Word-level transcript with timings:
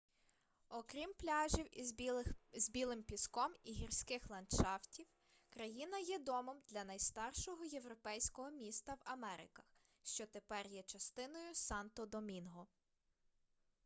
окрім 0.69 1.13
пляжів 1.13 1.67
із 2.53 2.69
білим 2.69 3.03
піском 3.03 3.51
і 3.63 3.71
гірських 3.73 4.29
ландшафтів 4.29 5.05
країна 5.49 5.97
є 5.99 6.19
домом 6.19 6.57
для 6.69 6.83
найстаршого 6.83 7.65
європейського 7.65 8.49
міста 8.51 8.93
в 8.93 9.01
америках 9.05 9.65
що 10.03 10.25
тепер 10.27 10.67
є 10.67 10.83
частиною 10.83 11.53
санто-домінго 11.53 12.65